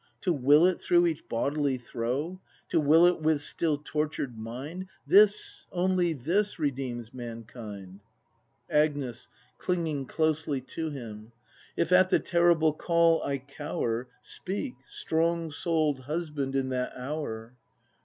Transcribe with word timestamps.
To 0.21 0.33
will 0.33 0.65
it 0.65 0.81
through 0.81 1.05
each 1.05 1.29
bodily 1.29 1.77
throe, 1.77 2.41
To 2.69 2.79
will 2.79 3.05
it 3.05 3.21
with 3.21 3.39
still 3.39 3.77
tortured 3.77 4.35
mind. 4.35 4.87
This, 5.05 5.67
only 5.71 6.13
this, 6.13 6.57
redeems 6.57 7.13
mankind. 7.13 7.99
Agnes. 8.67 9.27
[Clinging 9.59 10.07
closely 10.07 10.59
to 10.59 10.89
him.] 10.89 11.33
If 11.77 11.91
at 11.91 12.09
the 12.09 12.17
terrible 12.19 12.73
call 12.73 13.21
I 13.21 13.37
cower. 13.37 14.07
Speak, 14.23 14.77
strong 14.85 15.51
soul'd 15.51 15.99
husband, 15.99 16.55
in 16.55 16.69
that 16.69 16.97
hour! 16.97 17.53